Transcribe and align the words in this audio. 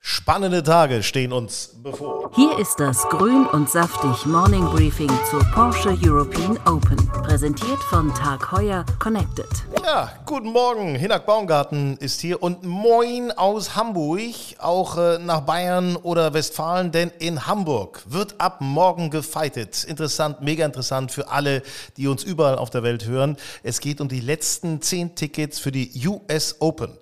Spannende 0.00 0.62
Tage 0.62 1.02
stehen 1.02 1.32
uns 1.32 1.74
bevor. 1.82 2.30
Hier 2.34 2.58
ist 2.58 2.78
das 2.78 3.02
Grün 3.08 3.46
und 3.46 3.68
Saftig 3.68 4.26
Morning 4.26 4.64
Briefing 4.66 5.10
zur 5.28 5.40
Porsche 5.54 5.96
European 6.04 6.58
Open. 6.66 6.96
Präsentiert 7.24 7.78
von 7.90 8.14
Tag 8.14 8.52
Heuer 8.52 8.84
Connected. 8.98 9.48
Ja, 9.84 10.12
guten 10.24 10.52
Morgen. 10.52 10.94
Hinak 10.94 11.26
Baumgarten 11.26 11.96
ist 11.96 12.20
hier 12.20 12.42
und 12.42 12.62
moin 12.62 13.32
aus 13.32 13.74
Hamburg, 13.74 14.34
auch 14.58 14.98
äh, 14.98 15.18
nach 15.18 15.40
Bayern 15.40 15.96
oder 15.96 16.32
Westfalen, 16.32 16.92
denn 16.92 17.10
in 17.18 17.46
Hamburg 17.46 18.02
wird 18.06 18.34
ab 18.38 18.60
morgen 18.60 19.10
gefightet. 19.10 19.82
Interessant, 19.84 20.42
mega 20.42 20.64
interessant 20.64 21.10
für 21.10 21.28
alle, 21.28 21.62
die 21.96 22.06
uns 22.06 22.22
überall 22.22 22.56
auf 22.56 22.70
der 22.70 22.82
Welt 22.82 23.06
hören. 23.06 23.36
Es 23.62 23.80
geht 23.80 24.00
um 24.00 24.08
die 24.08 24.20
letzten 24.20 24.80
zehn 24.80 25.14
Tickets 25.14 25.58
für 25.58 25.72
die 25.72 25.90
US 26.06 26.56
Open. 26.60 26.96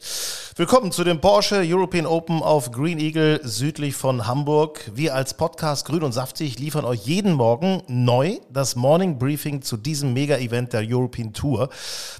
Willkommen 0.54 0.90
zu 0.90 1.04
dem 1.04 1.20
Porsche 1.20 1.62
European 1.62 2.06
Open 2.06 2.42
auf 2.42 2.70
Green 2.70 2.85
Eagle 2.94 3.40
südlich 3.42 3.96
von 3.96 4.26
Hamburg. 4.26 4.90
Wir 4.94 5.14
als 5.14 5.34
Podcast 5.34 5.86
Grün 5.86 6.04
und 6.04 6.12
Saftig 6.12 6.58
liefern 6.58 6.84
euch 6.84 7.04
jeden 7.04 7.32
Morgen 7.32 7.82
neu 7.88 8.38
das 8.50 8.76
Morning 8.76 9.18
Briefing 9.18 9.60
zu 9.60 9.76
diesem 9.76 10.12
Mega-Event 10.12 10.72
der 10.72 10.84
European 10.86 11.32
Tour. 11.32 11.68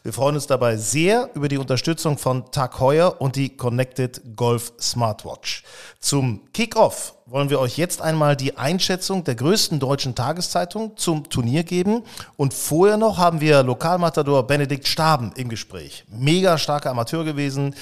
Wir 0.02 0.12
freuen 0.12 0.34
uns 0.34 0.46
dabei 0.46 0.76
sehr 0.76 1.30
über 1.34 1.48
die 1.48 1.58
Unterstützung 1.58 2.18
von 2.18 2.50
Tag 2.50 2.80
Heuer 2.80 3.20
und 3.20 3.36
die 3.36 3.56
Connected 3.56 4.36
Golf 4.36 4.72
Smartwatch. 4.80 5.62
Zum 6.00 6.52
Kickoff 6.52 7.15
wollen 7.28 7.50
wir 7.50 7.58
euch 7.58 7.76
jetzt 7.76 8.00
einmal 8.00 8.36
die 8.36 8.56
Einschätzung 8.56 9.24
der 9.24 9.34
größten 9.34 9.80
deutschen 9.80 10.14
Tageszeitung 10.14 10.96
zum 10.96 11.28
Turnier 11.28 11.64
geben. 11.64 12.02
Und 12.36 12.54
vorher 12.54 12.96
noch 12.96 13.18
haben 13.18 13.40
wir 13.40 13.64
Lokalmatador 13.64 14.46
Benedikt 14.46 14.86
Staben 14.86 15.32
im 15.34 15.48
Gespräch. 15.48 16.04
Mega 16.08 16.56
starker 16.56 16.92
Amateur 16.92 17.24
gewesen, 17.24 17.74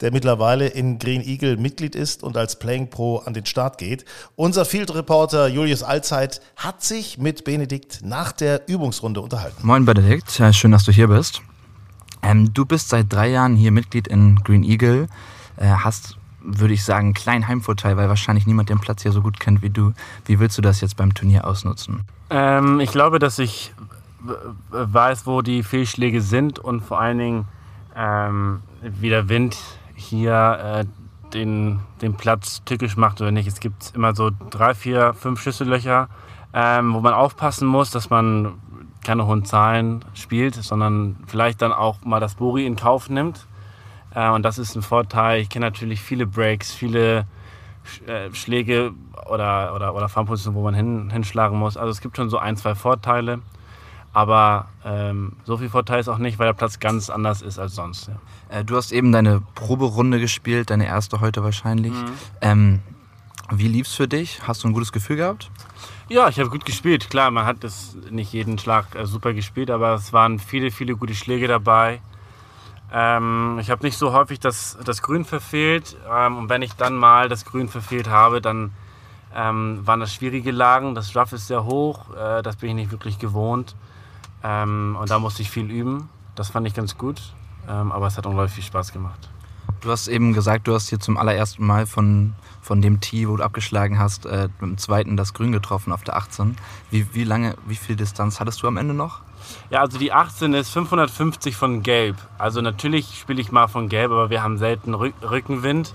der 0.00 0.12
mittlerweile 0.12 0.68
in 0.68 1.00
Green 1.00 1.20
Eagle 1.20 1.56
Mitglied 1.56 1.96
ist 1.96 2.22
und 2.22 2.36
als 2.36 2.60
Playing 2.60 2.90
Pro 2.90 3.16
an 3.18 3.34
den 3.34 3.44
Start 3.44 3.76
geht. 3.76 4.04
Unser 4.36 4.64
Field 4.64 4.94
Reporter 4.94 5.48
Julius 5.48 5.82
Allzeit 5.82 6.40
hat 6.54 6.84
sich 6.84 7.18
mit 7.18 7.42
Benedikt 7.42 8.02
nach 8.04 8.30
der 8.30 8.68
Übungsrunde 8.68 9.20
unterhalten. 9.20 9.66
Moin 9.66 9.84
Benedikt, 9.84 10.30
schön, 10.52 10.70
dass 10.70 10.84
du 10.84 10.92
hier 10.92 11.08
bist. 11.08 11.42
Ähm, 12.22 12.54
du 12.54 12.64
bist 12.64 12.90
seit 12.90 13.12
drei 13.12 13.30
Jahren 13.30 13.56
hier 13.56 13.72
Mitglied 13.72 14.06
in 14.06 14.36
Green 14.44 14.62
Eagle, 14.62 15.08
äh, 15.56 15.66
hast 15.66 16.18
würde 16.44 16.74
ich 16.74 16.84
sagen, 16.84 17.06
einen 17.06 17.14
kleinen 17.14 17.48
Heimvorteil, 17.48 17.96
weil 17.96 18.08
wahrscheinlich 18.08 18.46
niemand 18.46 18.68
den 18.68 18.80
Platz 18.80 19.02
hier 19.02 19.12
so 19.12 19.22
gut 19.22 19.40
kennt 19.40 19.62
wie 19.62 19.70
du. 19.70 19.92
Wie 20.24 20.38
willst 20.38 20.58
du 20.58 20.62
das 20.62 20.80
jetzt 20.80 20.96
beim 20.96 21.14
Turnier 21.14 21.46
ausnutzen? 21.46 22.02
Ähm, 22.30 22.80
ich 22.80 22.90
glaube, 22.90 23.18
dass 23.18 23.38
ich 23.38 23.72
weiß, 24.70 25.26
wo 25.26 25.42
die 25.42 25.62
Fehlschläge 25.62 26.20
sind 26.20 26.58
und 26.58 26.82
vor 26.82 27.00
allen 27.00 27.18
Dingen, 27.18 27.44
ähm, 27.96 28.60
wie 28.80 29.08
der 29.08 29.28
Wind 29.28 29.56
hier 29.94 30.84
äh, 30.84 30.84
den, 31.32 31.80
den 32.00 32.14
Platz 32.14 32.62
tückisch 32.64 32.96
macht 32.96 33.20
oder 33.20 33.30
nicht. 33.30 33.46
Es 33.46 33.60
gibt 33.60 33.92
immer 33.94 34.14
so 34.14 34.30
drei, 34.50 34.74
vier, 34.74 35.14
fünf 35.14 35.40
Schüssellöcher, 35.40 36.08
ähm, 36.52 36.94
wo 36.94 37.00
man 37.00 37.14
aufpassen 37.14 37.66
muss, 37.66 37.90
dass 37.90 38.10
man 38.10 38.54
keine 39.04 39.26
hohen 39.26 39.44
Zahlen 39.44 40.04
spielt, 40.14 40.54
sondern 40.54 41.16
vielleicht 41.26 41.62
dann 41.62 41.72
auch 41.72 42.04
mal 42.04 42.20
das 42.20 42.36
Bori 42.36 42.66
in 42.66 42.76
Kauf 42.76 43.08
nimmt 43.08 43.46
äh, 44.14 44.30
und 44.30 44.42
das 44.42 44.58
ist 44.58 44.76
ein 44.76 44.82
Vorteil. 44.82 45.40
Ich 45.40 45.48
kenne 45.48 45.66
natürlich 45.66 46.00
viele 46.00 46.26
Breaks, 46.26 46.72
viele 46.72 47.26
äh, 48.06 48.32
Schläge 48.32 48.92
oder, 49.26 49.74
oder, 49.74 49.94
oder 49.94 50.08
Farmpositionen, 50.08 50.58
wo 50.58 50.64
man 50.64 50.74
hin, 50.74 51.10
hinschlagen 51.10 51.58
muss. 51.58 51.76
Also 51.76 51.90
es 51.90 52.00
gibt 52.00 52.16
schon 52.16 52.30
so 52.30 52.38
ein, 52.38 52.56
zwei 52.56 52.74
Vorteile. 52.74 53.40
Aber 54.14 54.68
ähm, 54.84 55.32
so 55.44 55.56
viel 55.56 55.70
Vorteil 55.70 56.00
ist 56.00 56.08
auch 56.08 56.18
nicht, 56.18 56.38
weil 56.38 56.46
der 56.46 56.52
Platz 56.52 56.80
ganz 56.80 57.08
anders 57.08 57.40
ist 57.40 57.58
als 57.58 57.74
sonst. 57.74 58.08
Ja. 58.08 58.58
Äh, 58.58 58.64
du 58.64 58.76
hast 58.76 58.92
eben 58.92 59.10
deine 59.10 59.42
Proberunde 59.54 60.20
gespielt, 60.20 60.68
deine 60.68 60.86
erste 60.86 61.20
heute 61.20 61.42
wahrscheinlich. 61.42 61.92
Mhm. 61.92 62.12
Ähm, 62.42 62.80
wie 63.50 63.68
lief's 63.68 63.94
für 63.94 64.08
dich? 64.08 64.40
Hast 64.46 64.64
du 64.64 64.68
ein 64.68 64.74
gutes 64.74 64.92
Gefühl 64.92 65.16
gehabt? 65.16 65.50
Ja, 66.08 66.28
ich 66.28 66.38
habe 66.38 66.50
gut 66.50 66.66
gespielt. 66.66 67.08
Klar, 67.08 67.30
man 67.30 67.46
hat 67.46 67.64
das 67.64 67.96
nicht 68.10 68.32
jeden 68.34 68.58
Schlag 68.58 68.94
äh, 68.94 69.06
super 69.06 69.32
gespielt, 69.32 69.70
aber 69.70 69.94
es 69.94 70.12
waren 70.12 70.38
viele, 70.38 70.70
viele 70.70 70.94
gute 70.94 71.14
Schläge 71.14 71.48
dabei. 71.48 72.02
Ähm, 72.92 73.58
ich 73.60 73.70
habe 73.70 73.84
nicht 73.84 73.96
so 73.96 74.12
häufig 74.12 74.38
das, 74.38 74.78
das 74.84 75.02
Grün 75.02 75.24
verfehlt. 75.24 75.96
Ähm, 76.10 76.36
und 76.36 76.48
wenn 76.48 76.62
ich 76.62 76.74
dann 76.74 76.94
mal 76.94 77.28
das 77.28 77.44
Grün 77.44 77.68
verfehlt 77.68 78.08
habe, 78.08 78.40
dann 78.40 78.72
ähm, 79.34 79.80
waren 79.84 80.00
das 80.00 80.12
schwierige 80.12 80.50
Lagen. 80.50 80.94
Das 80.94 81.16
Rough 81.16 81.32
ist 81.32 81.46
sehr 81.46 81.64
hoch. 81.64 82.14
Äh, 82.14 82.42
das 82.42 82.56
bin 82.56 82.70
ich 82.70 82.74
nicht 82.74 82.90
wirklich 82.90 83.18
gewohnt. 83.18 83.74
Ähm, 84.44 84.96
und 85.00 85.10
da 85.10 85.18
musste 85.18 85.42
ich 85.42 85.50
viel 85.50 85.70
üben. 85.70 86.10
Das 86.34 86.50
fand 86.50 86.66
ich 86.66 86.74
ganz 86.74 86.98
gut. 86.98 87.20
Ähm, 87.68 87.92
aber 87.92 88.08
es 88.08 88.18
hat 88.18 88.26
unglaublich 88.26 88.54
viel 88.54 88.64
Spaß 88.64 88.92
gemacht. 88.92 89.30
Du 89.82 89.90
hast 89.90 90.06
eben 90.06 90.32
gesagt, 90.32 90.68
du 90.68 90.74
hast 90.74 90.90
hier 90.90 91.00
zum 91.00 91.16
allerersten 91.16 91.66
Mal 91.66 91.86
von, 91.86 92.34
von 92.60 92.80
dem 92.80 93.00
Tee, 93.00 93.28
wo 93.28 93.36
du 93.36 93.42
abgeschlagen 93.42 93.98
hast, 93.98 94.26
äh, 94.26 94.48
mit 94.60 94.70
dem 94.70 94.78
zweiten 94.78 95.16
das 95.16 95.34
Grün 95.34 95.50
getroffen 95.50 95.92
auf 95.92 96.04
der 96.04 96.16
18. 96.16 96.56
Wie, 96.92 97.12
wie 97.14 97.24
lange, 97.24 97.56
wie 97.66 97.74
viel 97.74 97.96
Distanz 97.96 98.38
hattest 98.38 98.62
du 98.62 98.68
am 98.68 98.76
Ende 98.76 98.94
noch? 98.94 99.22
Ja, 99.70 99.80
also 99.80 99.98
die 99.98 100.12
18 100.12 100.54
ist 100.54 100.70
550 100.70 101.56
von 101.56 101.82
Gelb. 101.82 102.16
Also 102.38 102.60
natürlich 102.60 103.18
spiele 103.18 103.40
ich 103.40 103.50
mal 103.50 103.66
von 103.66 103.88
Gelb, 103.88 104.12
aber 104.12 104.30
wir 104.30 104.44
haben 104.44 104.56
selten 104.56 104.94
Rück 104.94 105.14
Rückenwind, 105.20 105.94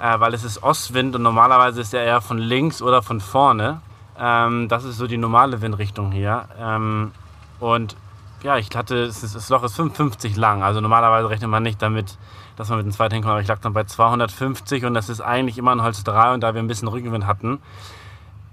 äh, 0.00 0.18
weil 0.18 0.34
es 0.34 0.42
ist 0.42 0.64
Ostwind 0.64 1.14
und 1.14 1.22
normalerweise 1.22 1.80
ist 1.80 1.94
er 1.94 2.02
eher 2.02 2.22
von 2.22 2.38
links 2.38 2.82
oder 2.82 3.02
von 3.02 3.20
vorne. 3.20 3.80
Ähm, 4.18 4.66
das 4.68 4.82
ist 4.82 4.96
so 4.96 5.06
die 5.06 5.16
normale 5.16 5.62
Windrichtung 5.62 6.10
hier. 6.10 6.48
Ähm, 6.58 7.12
und 7.60 7.94
ja, 8.42 8.56
ich 8.56 8.68
hatte, 8.74 9.06
das 9.06 9.48
Loch 9.48 9.62
ist 9.62 9.76
55 9.76 10.36
lang. 10.36 10.62
Also 10.62 10.80
normalerweise 10.80 11.30
rechnet 11.30 11.50
man 11.50 11.62
nicht 11.62 11.80
damit, 11.80 12.18
dass 12.56 12.68
man 12.68 12.78
mit 12.78 12.86
dem 12.86 12.92
zweiten 12.92 13.14
hinkommt. 13.14 13.32
Aber 13.32 13.40
ich 13.40 13.48
lag 13.48 13.60
dann 13.60 13.72
bei 13.72 13.84
250 13.84 14.84
und 14.84 14.94
das 14.94 15.08
ist 15.08 15.20
eigentlich 15.20 15.58
immer 15.58 15.72
ein 15.72 15.82
Holz 15.82 16.04
3. 16.04 16.34
Und 16.34 16.40
da 16.40 16.54
wir 16.54 16.62
ein 16.62 16.68
bisschen 16.68 16.88
Rückenwind 16.88 17.26
hatten, 17.26 17.60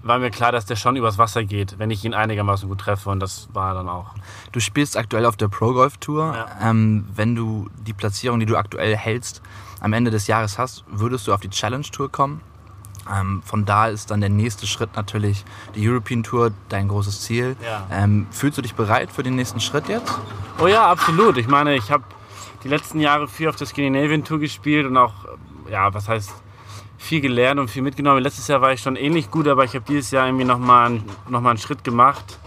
war 0.02 0.18
mir 0.18 0.30
klar, 0.30 0.52
dass 0.52 0.64
der 0.66 0.76
schon 0.76 0.96
übers 0.96 1.18
Wasser 1.18 1.44
geht, 1.44 1.78
wenn 1.78 1.90
ich 1.90 2.04
ihn 2.04 2.14
einigermaßen 2.14 2.68
gut 2.68 2.78
treffe 2.78 3.10
und 3.10 3.20
das 3.20 3.48
war 3.52 3.72
er 3.72 3.74
dann 3.74 3.88
auch. 3.88 4.14
Du 4.52 4.60
spielst 4.60 4.96
aktuell 4.96 5.26
auf 5.26 5.36
der 5.36 5.48
Pro 5.48 5.72
Golf 5.72 5.98
Tour. 5.98 6.34
Ja. 6.34 6.70
Ähm, 6.70 7.06
wenn 7.14 7.34
du 7.34 7.68
die 7.86 7.92
Platzierung, 7.92 8.40
die 8.40 8.46
du 8.46 8.56
aktuell 8.56 8.96
hältst, 8.96 9.42
am 9.80 9.92
Ende 9.92 10.10
des 10.10 10.26
Jahres 10.26 10.58
hast, 10.58 10.84
würdest 10.88 11.26
du 11.26 11.34
auf 11.34 11.40
die 11.40 11.50
Challenge 11.50 11.84
Tour 11.84 12.10
kommen? 12.10 12.40
Ähm, 13.12 13.42
von 13.44 13.64
da 13.64 13.88
ist 13.88 14.10
dann 14.10 14.20
der 14.20 14.30
nächste 14.30 14.66
Schritt 14.66 14.94
natürlich 14.96 15.44
die 15.74 15.88
European 15.88 16.22
Tour, 16.22 16.52
dein 16.68 16.88
großes 16.88 17.22
Ziel. 17.22 17.56
Ja. 17.64 17.86
Ähm, 17.90 18.26
fühlst 18.30 18.58
du 18.58 18.62
dich 18.62 18.74
bereit 18.74 19.10
für 19.10 19.22
den 19.22 19.36
nächsten 19.36 19.60
Schritt 19.60 19.88
jetzt? 19.88 20.18
Oh 20.60 20.66
ja, 20.66 20.86
absolut. 20.86 21.36
Ich 21.36 21.48
meine, 21.48 21.74
ich 21.74 21.90
habe 21.90 22.04
die 22.62 22.68
letzten 22.68 23.00
Jahre 23.00 23.28
viel 23.28 23.48
auf 23.48 23.56
der 23.56 23.66
Scandinavian 23.66 24.24
Tour 24.24 24.38
gespielt 24.38 24.86
und 24.86 24.96
auch, 24.96 25.14
ja, 25.70 25.92
was 25.94 26.08
heißt 26.08 26.30
viel 26.98 27.20
gelernt 27.20 27.58
und 27.58 27.68
viel 27.68 27.82
mitgenommen. 27.82 28.22
Letztes 28.22 28.46
Jahr 28.46 28.60
war 28.60 28.72
ich 28.72 28.80
schon 28.80 28.94
ähnlich 28.96 29.30
gut, 29.30 29.48
aber 29.48 29.64
ich 29.64 29.74
habe 29.74 29.84
dieses 29.88 30.10
Jahr 30.10 30.26
irgendwie 30.26 30.44
nochmal 30.44 31.00
noch 31.28 31.40
mal 31.40 31.50
einen 31.50 31.58
Schritt 31.58 31.82
gemacht, 31.82 32.38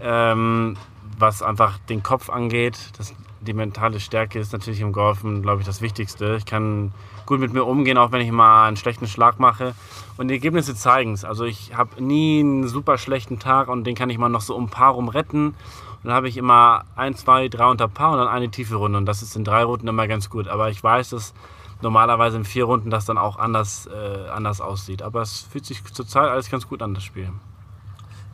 ähm, 0.00 0.76
was 1.18 1.42
einfach 1.42 1.78
den 1.78 2.02
Kopf 2.02 2.30
angeht. 2.30 2.78
Das, 2.96 3.14
die 3.40 3.52
mentale 3.52 4.00
Stärke 4.00 4.38
ist 4.38 4.52
natürlich 4.52 4.80
im 4.80 4.92
Golfen, 4.92 5.42
glaube 5.42 5.60
ich, 5.60 5.66
das 5.66 5.82
Wichtigste. 5.82 6.36
Ich 6.36 6.46
kann 6.46 6.92
gut 7.32 7.40
mit 7.40 7.54
mir 7.54 7.64
umgehen, 7.64 7.96
auch 7.96 8.12
wenn 8.12 8.20
ich 8.20 8.30
mal 8.30 8.66
einen 8.68 8.76
schlechten 8.76 9.06
Schlag 9.06 9.40
mache. 9.40 9.74
Und 10.18 10.28
die 10.28 10.34
Ergebnisse 10.34 10.74
zeigen 10.74 11.14
es. 11.14 11.24
Also 11.24 11.44
ich 11.44 11.74
habe 11.74 12.02
nie 12.02 12.40
einen 12.40 12.68
super 12.68 12.98
schlechten 12.98 13.38
Tag 13.38 13.68
und 13.68 13.84
den 13.84 13.94
kann 13.94 14.10
ich 14.10 14.18
mal 14.18 14.28
noch 14.28 14.42
so 14.42 14.54
um 14.54 14.68
Paar 14.68 14.92
rum 14.92 15.08
retten. 15.08 15.46
Und 15.46 15.54
dann 16.04 16.12
habe 16.12 16.28
ich 16.28 16.36
immer 16.36 16.84
ein, 16.94 17.14
zwei, 17.14 17.48
drei 17.48 17.70
unter 17.70 17.88
Paar 17.88 18.12
und 18.12 18.18
dann 18.18 18.28
eine 18.28 18.50
tiefe 18.50 18.74
Runde. 18.74 18.98
Und 18.98 19.06
das 19.06 19.22
ist 19.22 19.34
in 19.34 19.44
drei 19.44 19.64
Runden 19.64 19.88
immer 19.88 20.06
ganz 20.08 20.28
gut. 20.28 20.46
Aber 20.46 20.68
ich 20.68 20.84
weiß, 20.84 21.10
dass 21.10 21.32
normalerweise 21.80 22.36
in 22.36 22.44
vier 22.44 22.64
Runden 22.64 22.90
das 22.90 23.06
dann 23.06 23.16
auch 23.16 23.38
anders, 23.38 23.86
äh, 23.86 24.28
anders 24.28 24.60
aussieht. 24.60 25.00
Aber 25.00 25.22
es 25.22 25.40
fühlt 25.50 25.64
sich 25.64 25.82
zurzeit 25.84 26.28
alles 26.28 26.50
ganz 26.50 26.68
gut 26.68 26.82
an, 26.82 26.92
das 26.92 27.02
Spiel. 27.02 27.30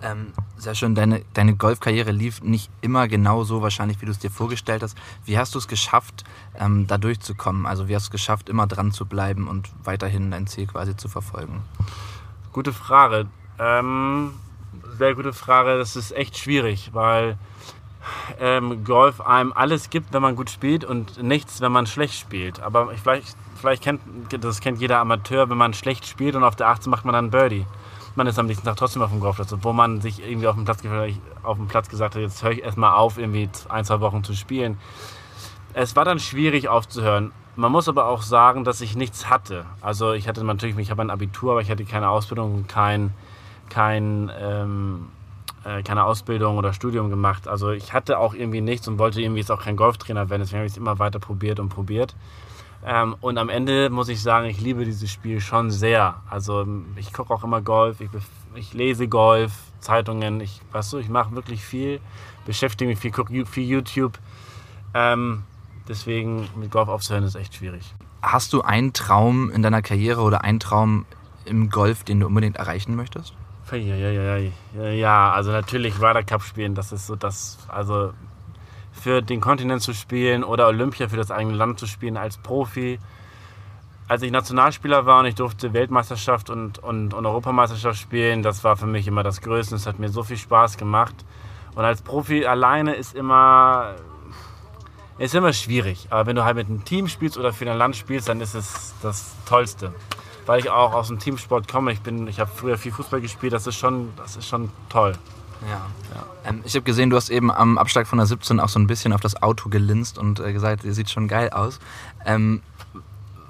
Ähm, 0.01 0.33
sehr 0.57 0.75
schön, 0.75 0.95
deine, 0.95 1.23
deine 1.35 1.57
Golfkarriere 1.57 2.13
lief 2.13 2.43
nicht 2.43 2.71
immer 2.81 3.09
genau 3.09 3.43
so 3.45 3.63
wahrscheinlich, 3.63 4.01
wie 4.01 4.07
du 4.07 4.13
es 4.13 4.19
dir 4.19 4.31
vorgestellt 4.31 4.83
hast. 4.83 4.97
Wie 5.25 5.39
hast 5.39 5.55
du 5.55 5.59
es 5.59 5.67
geschafft, 5.67 6.25
ähm, 6.59 6.87
da 6.87 6.99
durchzukommen? 6.99 7.67
Also 7.67 7.89
wie 7.89 7.95
hast 7.95 8.05
du 8.05 8.09
es 8.09 8.13
geschafft, 8.13 8.49
immer 8.49 8.67
dran 8.67 8.93
zu 8.93 9.07
bleiben 9.07 9.49
und 9.49 9.71
weiterhin 9.83 10.31
dein 10.31 10.47
Ziel 10.47 10.67
quasi 10.67 10.97
zu 10.97 11.09
verfolgen? 11.09 11.63
Gute 12.53 12.73
Frage. 12.73 13.27
Ähm, 13.59 14.35
sehr 14.97 15.15
gute 15.15 15.33
Frage. 15.33 15.79
Das 15.79 15.97
ist 15.97 16.13
echt 16.13 16.39
schwierig, 16.39 16.91
weil 16.93 17.37
ähm, 18.39 18.85
Golf 18.85 19.21
einem 19.21 19.53
alles 19.53 19.91
gibt, 19.91 20.13
wenn 20.13 20.23
man 20.23 20.37
gut 20.37 20.51
spielt 20.51 20.85
und 20.85 21.23
nichts, 21.23 21.61
wenn 21.61 21.73
man 21.73 21.87
schlecht 21.87 22.15
spielt. 22.15 22.61
Aber 22.61 22.93
ich, 22.93 23.01
vielleicht, 23.01 23.37
vielleicht 23.61 23.83
kennt 23.83 24.01
das 24.31 24.61
kennt 24.61 24.81
jeder 24.81 25.01
Amateur, 25.01 25.51
wenn 25.51 25.59
man 25.59 25.75
schlecht 25.75 26.07
spielt 26.07 26.37
und 26.37 26.45
auf 26.45 26.57
der 26.57 26.69
18 26.69 26.91
macht 26.91 27.05
man 27.05 27.15
dann 27.15 27.31
Birdie. 27.31 27.67
Man 28.19 28.27
ist 28.27 28.37
am 28.37 28.47
nächsten 28.47 28.67
Tag 28.67 28.75
trotzdem 28.75 29.01
auf 29.01 29.11
dem 29.11 29.21
Golfplatz, 29.21 29.53
obwohl 29.53 29.75
man 29.75 30.01
sich 30.01 30.21
irgendwie 30.21 30.49
auf 30.49 30.57
dem 30.57 30.65
Platz, 30.65 30.83
auf 31.45 31.57
dem 31.57 31.69
Platz 31.69 31.89
gesagt 31.89 32.17
hat, 32.17 32.21
jetzt 32.21 32.43
höre 32.43 32.51
ich 32.51 32.65
erstmal 32.65 32.97
auf, 32.97 33.17
irgendwie 33.17 33.49
ein, 33.69 33.85
zwei 33.85 34.01
Wochen 34.01 34.25
zu 34.25 34.35
spielen. 34.35 34.77
Es 35.73 35.95
war 35.95 36.05
dann 36.05 36.19
schwierig 36.19 36.69
aufzuhören. 36.69 37.31
Man 37.55 37.71
muss 37.71 37.89
aber 37.89 38.07
auch 38.07 38.23
sagen, 38.23 38.65
dass 38.65 38.81
ich 38.81 38.97
nichts 38.97 39.31
hatte. 39.31 39.67
Also 39.81 40.15
ich 40.15 40.27
hatte 40.27 40.43
natürlich, 40.43 40.77
ich 40.79 40.91
habe 40.91 41.01
ein 41.03 41.11
Abitur, 41.11 41.53
aber 41.53 41.61
ich 41.61 41.71
hatte 41.71 41.85
keine 41.85 42.09
Ausbildung, 42.09 42.67
kein, 42.67 43.15
kein 43.69 44.33
ähm, 44.37 45.07
äh, 45.65 45.85
keine 45.85 46.03
Ausbildung 46.03 46.59
oder 46.59 46.73
Studium 46.73 47.11
gemacht. 47.11 47.47
Also 47.47 47.71
ich 47.71 47.93
hatte 47.93 48.19
auch 48.19 48.35
irgendwie 48.35 48.63
nichts 48.63 48.89
und 48.89 48.99
wollte 48.99 49.23
irgendwie 49.23 49.43
jetzt 49.43 49.53
auch 49.53 49.63
kein 49.63 49.77
Golftrainer 49.77 50.29
werden. 50.29 50.43
Deswegen 50.43 50.59
habe 50.59 50.67
ich 50.67 50.73
es 50.73 50.77
immer 50.77 50.99
weiter 50.99 51.21
probiert 51.21 51.61
und 51.61 51.69
probiert. 51.69 52.17
Ähm, 52.85 53.17
und 53.21 53.39
am 53.39 53.49
Ende 53.49 53.91
muss 53.91 54.09
ich 54.09 54.23
sagen, 54.23 54.47
ich 54.47 54.61
liebe 54.61 54.85
dieses 54.85 55.11
Spiel 55.11 55.41
schon 55.41 55.71
sehr. 55.71 56.23
Also 56.31 56.67
ich 56.97 57.13
gucke 57.13 57.35
auch 57.35 57.45
immer 57.45 57.61
Golf, 57.61 58.01
ich, 58.01 58.11
ich, 58.55 58.73
lese 58.73 59.09
Golf, 59.09 59.53
Zeitungen, 59.81 60.41
ich, 60.41 60.61
weißt 60.73 60.93
du, 60.93 60.99
ich 60.99 61.09
mache 61.09 61.35
wirklich 61.35 61.65
viel, 61.65 62.01
beschäftige 62.47 62.89
mich 62.89 62.99
viel, 62.99 63.11
gucke 63.11 63.47
viel 63.47 63.65
YouTube. 63.65 64.19
Ähm, 64.95 65.43
deswegen 65.89 66.49
mit 66.57 66.71
Golf 66.71 66.89
aufzuhören 66.89 67.25
ist 67.25 67.35
echt 67.35 67.57
schwierig. 67.57 67.95
Hast 68.23 68.53
du 68.53 68.63
einen 68.63 68.93
Traum 68.93 69.51
in 69.51 69.63
deiner 69.63 69.83
Karriere 69.83 70.23
oder 70.23 70.45
einen 70.45 70.61
Traum 70.61 71.05
im 71.45 71.71
Golf, 71.71 72.05
den 72.05 72.21
du 72.21 72.27
unbedingt 72.27 72.57
erreichen 72.57 72.95
möchtest? 72.95 73.35
Ja, 73.71 73.77
ja, 73.77 74.39
ja, 74.39 74.89
ja, 74.89 75.33
also 75.33 75.51
natürlich 75.51 76.01
Ryder 76.01 76.23
Cup 76.23 76.43
spielen, 76.43 76.75
das 76.75 76.91
ist 76.91 77.07
so 77.07 77.17
das, 77.17 77.59
also 77.69 78.15
für 78.99 79.23
den 79.23 79.41
Kontinent 79.41 79.83
zu 79.83 79.93
spielen 79.93 80.45
oder 80.45 80.67
Olympia 80.67 81.09
für 81.09 81.17
das 81.17 81.31
eigene 81.31 81.57
Land 81.57 81.79
zu 81.79 81.87
spielen 81.87 82.17
als 82.17 82.37
Profi. 82.39 82.99
Als 84.09 84.23
ich 84.23 84.31
Nationalspieler 84.31 85.07
war 85.07 85.21
und 85.21 85.27
ich 85.27 85.35
durfte 85.35 85.73
Weltmeisterschaft 85.73 86.51
und, 86.51 86.79
und, 86.79 87.13
und 87.15 87.27
Europameisterschaft 87.27 87.99
spielen, 87.99 88.43
das 88.43 88.65
war 88.65 88.77
für 88.77 88.87
mich 88.87 89.07
immer 89.07 89.23
das 89.23 89.41
Größte. 89.41 89.75
Es 89.75 89.87
hat 89.87 89.99
mir 89.99 90.09
so 90.09 90.23
viel 90.23 90.39
Spaß 90.39 90.77
gemacht. 90.77 91.15
Und 91.75 91.85
als 91.85 92.03
Profi 92.03 92.47
alleine 92.47 92.95
ist 92.95 93.15
immer, 93.15 93.97
ist 95.19 95.35
immer 95.35 95.53
schwierig. 95.53 96.07
Aber 96.11 96.27
wenn 96.27 96.37
du 96.37 96.45
halt 96.45 96.57
mit 96.57 96.69
einem 96.69 96.85
Team 96.85 97.09
spielst 97.09 97.37
oder 97.37 97.53
für 97.53 97.67
dein 97.67 97.77
Land 97.77 97.97
spielst, 97.97 98.29
dann 98.29 98.41
ist 98.41 98.55
es 98.55 98.95
das 99.03 99.35
Tollste 99.47 99.93
weil 100.49 100.61
ich 100.61 100.71
auch 100.71 100.95
aus 100.95 101.09
dem 101.09 101.19
Teamsport 101.19 101.71
komme. 101.71 101.93
Ich, 101.93 102.01
ich 102.07 102.41
habe 102.41 102.51
früher 102.53 102.79
viel 102.79 102.91
Fußball 102.91 103.21
gespielt, 103.21 103.53
das 103.53 103.67
ist 103.67 103.77
schon, 103.77 104.15
das 104.17 104.37
ist 104.37 104.49
schon 104.49 104.71
toll. 104.89 105.13
Ja. 105.63 105.87
ja. 106.15 106.27
Ähm, 106.45 106.63
ich 106.65 106.75
habe 106.75 106.85
gesehen, 106.85 107.11
du 107.11 107.17
hast 107.17 107.31
eben 107.31 107.51
am 107.51 107.79
Abschlag 107.79 108.07
von 108.07 108.19
der 108.19 108.27
17 108.27 108.61
auch 108.61 108.69
so 108.69 108.79
ein 108.79 108.87
bisschen 108.87 109.13
auf 109.13 109.21
das 109.21 109.43
Auto 109.43 109.69
gelinst 109.69 110.19
und 110.19 110.41
äh, 110.41 110.53
gesagt, 110.53 110.85
ihr 110.85 110.95
sieht 110.95 111.11
schon 111.11 111.29
geil 111.29 111.51
aus. 111.51 111.79
Ähm, 112.25 112.63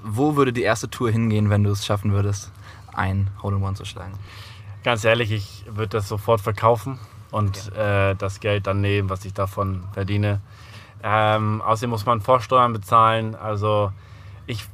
wo 0.03 0.37
würde 0.37 0.53
die 0.53 0.63
erste 0.63 0.89
Tour 0.89 1.11
hingehen, 1.11 1.51
wenn 1.51 1.65
du 1.65 1.71
es 1.71 1.85
schaffen 1.85 2.13
würdest, 2.13 2.51
ein 2.95 3.31
Hole-in-One 3.43 3.75
zu 3.75 3.85
schlagen? 3.85 4.13
Ganz 4.85 5.05
ehrlich, 5.05 5.33
ich 5.33 5.65
würde 5.69 5.99
das 5.99 6.09
sofort 6.09 6.41
verkaufen 6.41 6.99
und 7.31 7.71
okay. 7.73 8.11
äh, 8.11 8.15
das 8.15 8.41
Geld 8.41 8.67
dann 8.67 8.81
nehmen, 8.81 9.11
was 9.11 9.25
ich 9.25 9.35
davon 9.35 9.85
verdiene. 9.93 10.41
Ähm, 11.03 11.61
außerdem 11.61 11.91
muss 11.91 12.07
man 12.07 12.21
Vorsteuern 12.21 12.73
bezahlen. 12.73 13.35
Also 13.35 13.93
ich, 14.47 14.65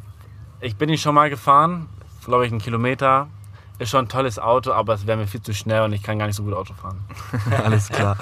ich 0.61 0.77
bin 0.77 0.89
ihn 0.89 0.99
schon 0.99 1.15
mal 1.15 1.31
gefahren 1.31 1.89
glaube 2.25 2.47
ich, 2.47 2.53
einen 2.53 2.61
Kilometer. 2.61 3.29
Ist 3.79 3.91
schon 3.91 4.05
ein 4.05 4.09
tolles 4.09 4.39
Auto, 4.39 4.73
aber 4.73 4.95
es 4.95 5.07
wäre 5.07 5.19
mir 5.19 5.27
viel 5.27 5.43
zu 5.43 5.53
schnell 5.53 5.83
und 5.83 5.93
ich 5.93 6.03
kann 6.03 6.19
gar 6.19 6.27
nicht 6.27 6.37
so 6.37 6.45
gut 6.45 6.55
Auto 6.55 6.75
fahren. 6.75 7.05
Alles 7.65 7.89
klar. 7.89 8.17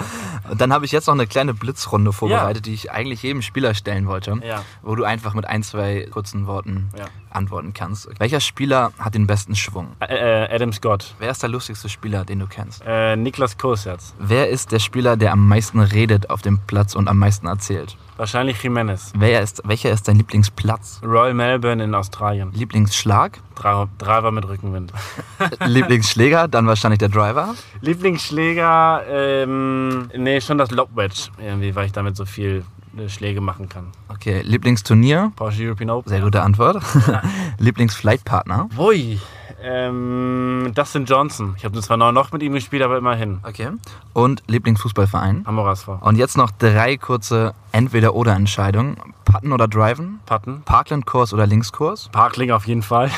Und 0.49 0.59
dann 0.59 0.73
habe 0.73 0.85
ich 0.85 0.91
jetzt 0.91 1.05
noch 1.05 1.13
eine 1.13 1.27
kleine 1.27 1.53
Blitzrunde 1.53 2.11
vorbereitet, 2.11 2.65
ja. 2.65 2.71
die 2.71 2.73
ich 2.73 2.91
eigentlich 2.91 3.21
jedem 3.21 3.43
Spieler 3.43 3.75
stellen 3.75 4.07
wollte, 4.07 4.39
ja. 4.43 4.63
wo 4.81 4.95
du 4.95 5.03
einfach 5.03 5.35
mit 5.35 5.45
ein, 5.45 5.61
zwei 5.61 6.07
kurzen 6.09 6.47
Worten 6.47 6.89
ja. 6.97 7.05
Antworten 7.35 7.73
kannst. 7.73 8.09
Welcher 8.19 8.39
Spieler 8.39 8.91
hat 8.99 9.15
den 9.15 9.27
besten 9.27 9.55
Schwung? 9.55 9.89
Äh, 9.99 10.53
Adam 10.53 10.71
Scott. 10.73 11.15
Wer 11.19 11.31
ist 11.31 11.41
der 11.41 11.49
lustigste 11.49 11.89
Spieler, 11.89 12.25
den 12.25 12.39
du 12.39 12.47
kennst? 12.47 12.83
Äh, 12.85 13.15
Niklas 13.15 13.57
Korsatz. 13.57 14.13
Wer 14.19 14.49
ist 14.49 14.71
der 14.71 14.79
Spieler, 14.79 15.17
der 15.17 15.31
am 15.31 15.47
meisten 15.47 15.79
redet 15.79 16.29
auf 16.29 16.41
dem 16.41 16.59
Platz 16.67 16.95
und 16.95 17.07
am 17.07 17.17
meisten 17.17 17.47
erzählt? 17.47 17.97
Wahrscheinlich 18.17 18.61
Jimenez. 18.61 19.11
Wer 19.17 19.41
ist, 19.41 19.61
welcher 19.65 19.91
ist 19.91 20.07
dein 20.07 20.17
Lieblingsplatz? 20.17 21.01
Royal 21.03 21.33
Melbourne 21.33 21.83
in 21.83 21.95
Australien. 21.95 22.51
Lieblingsschlag? 22.53 23.39
Driver 23.55 24.31
mit 24.31 24.47
Rückenwind. 24.47 24.93
Lieblingsschläger? 25.65 26.47
Dann 26.47 26.67
wahrscheinlich 26.67 26.99
der 26.99 27.09
Driver? 27.09 27.55
Lieblingsschläger? 27.81 29.03
Ähm, 29.09 30.09
nee, 30.15 30.39
schon 30.41 30.59
das 30.59 30.69
Lobwedge. 30.71 31.29
Irgendwie, 31.39 31.75
weil 31.75 31.87
ich 31.87 31.91
damit 31.91 32.15
so 32.15 32.25
viel 32.25 32.63
Schläge 33.07 33.41
machen 33.41 33.69
kann. 33.69 33.87
Okay, 34.09 34.41
Lieblingsturnier? 34.43 35.31
Porsche 35.35 35.63
European 35.63 35.89
Open. 35.89 36.09
Sehr 36.09 36.21
gute 36.21 36.41
Antwort. 36.41 36.81
Ja. 37.07 37.21
Lieblingsflightpartner? 37.57 38.69
Ui, 38.77 39.19
ähm, 39.65 40.71
Dustin 40.75 41.05
Johnson. 41.05 41.55
Ich 41.57 41.63
habe 41.63 41.79
zwar 41.81 41.95
noch 41.97 42.31
mit 42.33 42.43
ihm 42.43 42.53
gespielt, 42.53 42.83
aber 42.83 42.97
immerhin. 42.97 43.39
Okay. 43.43 43.69
Und 44.11 44.43
Lieblingsfußballverein? 44.47 45.45
Hamburger 45.47 45.71
SV. 45.71 45.99
Und 46.01 46.17
jetzt 46.17 46.35
noch 46.35 46.51
drei 46.51 46.97
kurze 46.97 47.53
Entweder-Oder-Entscheidungen. 47.71 48.97
Putten 49.23 49.53
oder 49.53 49.69
Driven? 49.69 50.19
Putten. 50.25 50.63
Parkland-Kurs 50.63 51.33
oder 51.33 51.47
Linkskurs? 51.47 52.09
Parkling 52.11 52.51
auf 52.51 52.67
jeden 52.67 52.81
Fall. 52.83 53.09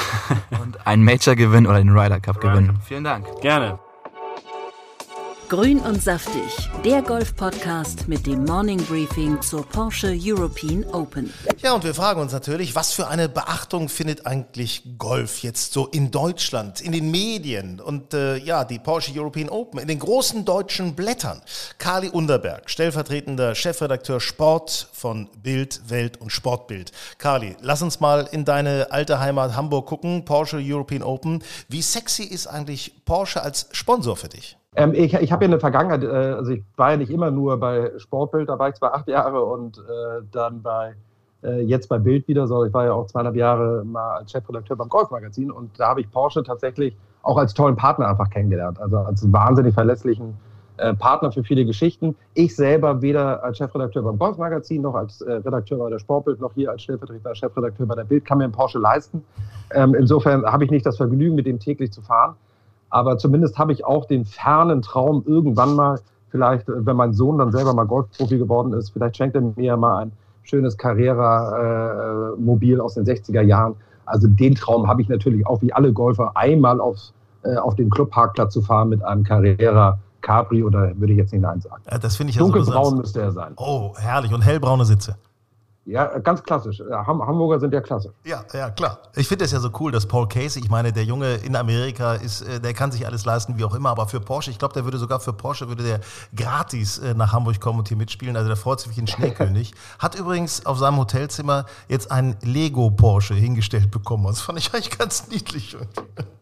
Und 0.61 0.85
ein 0.85 1.03
Major-Gewinn 1.03 1.65
oder 1.65 1.79
den 1.79 1.89
Ryder 1.89 2.19
Cup-Gewinn. 2.19 2.77
Vielen 2.85 3.03
Dank. 3.03 3.25
Gerne. 3.41 3.79
Grün 5.47 5.79
und 5.79 6.01
saftig, 6.01 6.71
der 6.83 7.03
Golf-Podcast 7.03 8.07
mit 8.07 8.25
dem 8.25 8.45
Morning 8.45 8.83
Briefing 8.85 9.39
zur 9.43 9.63
Porsche 9.63 10.17
European 10.19 10.83
Open. 10.85 11.31
Ja, 11.61 11.73
und 11.73 11.83
wir 11.83 11.93
fragen 11.93 12.19
uns 12.19 12.31
natürlich, 12.31 12.73
was 12.73 12.93
für 12.93 13.07
eine 13.07 13.29
Beachtung 13.29 13.87
findet 13.87 14.25
eigentlich 14.25 14.81
Golf 14.97 15.43
jetzt 15.43 15.71
so 15.73 15.85
in 15.85 16.09
Deutschland, 16.09 16.81
in 16.81 16.93
den 16.93 17.11
Medien 17.11 17.79
und 17.79 18.15
äh, 18.15 18.37
ja, 18.37 18.63
die 18.63 18.79
Porsche 18.79 19.11
European 19.15 19.49
Open, 19.49 19.79
in 19.79 19.87
den 19.87 19.99
großen 19.99 20.45
deutschen 20.45 20.95
Blättern. 20.95 21.41
Kali 21.77 22.09
Underberg, 22.09 22.67
stellvertretender 22.67 23.53
Chefredakteur 23.53 24.19
Sport 24.19 24.87
von 24.93 25.29
Bild, 25.43 25.89
Welt 25.89 26.19
und 26.19 26.31
Sportbild. 26.31 26.91
Kali, 27.19 27.55
lass 27.61 27.83
uns 27.83 27.99
mal 27.99 28.27
in 28.31 28.45
deine 28.45 28.87
alte 28.89 29.19
Heimat 29.19 29.55
Hamburg 29.55 29.85
gucken, 29.85 30.25
Porsche 30.25 30.57
European 30.59 31.03
Open. 31.03 31.43
Wie 31.69 31.83
sexy 31.83 32.23
ist 32.23 32.47
eigentlich 32.47 33.05
Porsche 33.05 33.43
als 33.43 33.67
Sponsor 33.71 34.15
für 34.15 34.29
dich? 34.29 34.57
Ähm, 34.75 34.93
ich 34.93 35.13
ich 35.13 35.31
habe 35.31 35.45
ja 35.45 35.51
eine 35.51 35.59
Vergangenheit, 35.59 36.03
äh, 36.03 36.07
also 36.07 36.51
ich 36.51 36.63
war 36.75 36.91
ja 36.91 36.97
nicht 36.97 37.11
immer 37.11 37.31
nur 37.31 37.57
bei 37.59 37.91
Sportbild, 37.97 38.49
da 38.49 38.59
war 38.59 38.69
ich 38.69 38.75
zwar 38.75 38.93
acht 38.93 39.07
Jahre 39.07 39.43
und 39.43 39.77
äh, 39.77 40.21
dann 40.31 40.61
bei 40.61 40.95
äh, 41.43 41.61
jetzt 41.61 41.87
bei 41.87 41.97
Bild 41.97 42.27
wieder, 42.27 42.47
sondern 42.47 42.67
ich 42.67 42.73
war 42.73 42.85
ja 42.85 42.93
auch 42.93 43.07
zweieinhalb 43.07 43.35
Jahre 43.35 43.83
mal 43.85 44.17
als 44.17 44.31
Chefredakteur 44.31 44.75
beim 44.75 44.89
Golfmagazin 44.89 45.51
und 45.51 45.79
da 45.79 45.89
habe 45.89 46.01
ich 46.01 46.11
Porsche 46.11 46.43
tatsächlich 46.43 46.95
auch 47.23 47.37
als 47.37 47.53
tollen 47.53 47.75
Partner 47.75 48.07
einfach 48.07 48.29
kennengelernt, 48.29 48.79
also 48.79 48.97
als 48.97 49.31
wahnsinnig 49.31 49.73
verlässlichen 49.73 50.35
äh, 50.77 50.93
Partner 50.93 51.31
für 51.31 51.43
viele 51.43 51.65
Geschichten. 51.65 52.15
Ich 52.33 52.55
selber 52.55 53.01
weder 53.01 53.41
als 53.43 53.57
Chefredakteur 53.57 54.03
beim 54.03 54.19
Golfmagazin 54.19 54.81
noch 54.81 54.95
als 54.95 55.21
äh, 55.21 55.31
Redakteur 55.31 55.77
bei 55.77 55.89
der 55.89 55.99
Sportbild 55.99 56.41
noch 56.41 56.53
hier 56.53 56.71
als 56.71 56.83
stellvertretender 56.83 57.33
Chefredakteur 57.33 57.85
bei 57.85 57.95
der 57.95 58.03
Bild 58.03 58.25
kann 58.25 58.39
mir 58.39 58.43
einen 58.43 58.53
Porsche 58.53 58.79
leisten. 58.79 59.23
Ähm, 59.73 59.95
insofern 59.95 60.45
habe 60.45 60.65
ich 60.65 60.71
nicht 60.71 60.85
das 60.85 60.97
Vergnügen, 60.97 61.35
mit 61.35 61.45
dem 61.45 61.59
täglich 61.59 61.91
zu 61.91 62.01
fahren. 62.01 62.35
Aber 62.95 63.17
zumindest 63.17 63.57
habe 63.57 63.73
ich 63.73 63.83
auch 63.83 64.05
den 64.05 64.23
fernen 64.23 64.81
Traum, 64.81 65.21
irgendwann 65.27 65.75
mal, 65.75 65.99
vielleicht, 66.29 66.63
wenn 66.65 66.95
mein 66.95 67.11
Sohn 67.11 67.39
dann 67.39 67.51
selber 67.51 67.73
mal 67.73 67.83
Golfprofi 67.83 68.37
geworden 68.37 68.71
ist, 68.71 68.91
vielleicht 68.91 69.17
schenkt 69.17 69.35
er 69.35 69.41
mir 69.41 69.75
mal 69.75 70.03
ein 70.03 70.13
schönes 70.43 70.77
Carrera-Mobil 70.77 72.77
äh, 72.77 72.79
aus 72.79 72.93
den 72.93 73.03
60er 73.03 73.41
Jahren. 73.41 73.75
Also 74.05 74.29
den 74.29 74.55
Traum 74.55 74.87
habe 74.87 75.01
ich 75.01 75.09
natürlich 75.09 75.45
auch 75.45 75.61
wie 75.61 75.73
alle 75.73 75.91
Golfer, 75.91 76.31
einmal 76.35 76.79
aufs, 76.79 77.11
äh, 77.43 77.57
auf 77.57 77.75
den 77.75 77.89
Clubparkplatz 77.89 78.53
zu 78.53 78.61
fahren 78.61 78.87
mit 78.87 79.03
einem 79.03 79.25
Carrera 79.25 79.99
Capri 80.21 80.63
oder 80.63 80.97
würde 80.97 81.11
ich 81.11 81.19
jetzt 81.19 81.33
nicht 81.33 81.41
Nein 81.41 81.59
sagen. 81.59 81.83
Ja, 81.91 81.97
das 81.97 82.15
finde 82.15 82.29
ich 82.29 82.37
ja 82.37 82.43
Dunkelbraun 82.43 82.91
so 82.91 82.95
müsste 82.95 83.19
er 83.19 83.33
sein. 83.33 83.55
Oh, 83.57 83.93
herrlich. 83.97 84.33
Und 84.33 84.39
hellbraune 84.39 84.85
Sitze. 84.85 85.17
Ja, 85.85 86.17
ganz 86.17 86.41
klassisch. 86.41 86.79
Hamburger 86.79 87.59
sind 87.59 87.71
ja 87.71 87.79
klassisch. 87.79 88.11
Ja, 88.25 88.43
ja, 88.53 88.71
klar. 88.71 88.99
Ich 89.15 89.27
finde 89.27 89.45
es 89.45 89.51
ja 89.51 89.59
so 89.59 89.69
cool, 89.79 89.91
dass 89.91 90.07
Paul 90.07 90.27
Casey, 90.27 90.63
ich 90.63 90.69
meine, 90.69 90.91
der 90.91 91.03
Junge 91.03 91.35
in 91.35 91.55
Amerika 91.55 92.15
ist, 92.15 92.41
äh, 92.41 92.59
der 92.59 92.73
kann 92.73 92.91
sich 92.91 93.05
alles 93.05 93.23
leisten, 93.25 93.57
wie 93.59 93.63
auch 93.63 93.75
immer, 93.75 93.89
aber 93.89 94.07
für 94.07 94.19
Porsche, 94.19 94.49
ich 94.49 94.57
glaube, 94.57 94.73
der 94.73 94.83
würde 94.83 94.97
sogar 94.97 95.19
für 95.19 95.33
Porsche, 95.33 95.67
würde 95.67 95.83
der 95.83 95.99
gratis 96.35 96.97
äh, 96.97 97.13
nach 97.13 97.33
Hamburg 97.33 97.59
kommen 97.59 97.79
und 97.79 97.87
hier 97.87 97.97
mitspielen. 97.97 98.35
Also 98.35 98.47
der 98.47 98.57
freut 98.57 98.79
sich 98.79 98.97
wie 98.97 99.01
ein 99.01 99.07
Schneekönig. 99.07 99.73
Hat 99.99 100.15
übrigens 100.15 100.65
auf 100.65 100.79
seinem 100.79 100.97
Hotelzimmer 100.97 101.65
jetzt 101.87 102.11
einen 102.11 102.35
Lego 102.41 102.89
Porsche 102.89 103.35
hingestellt 103.35 103.91
bekommen. 103.91 104.25
Das 104.25 104.41
fand 104.41 104.57
ich 104.57 104.73
eigentlich 104.73 104.97
ganz 104.97 105.27
niedlich. 105.27 105.77